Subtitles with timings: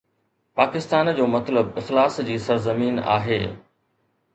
[0.59, 3.43] پاڪستان جو مطلب اخلاص جي سرزمين آهي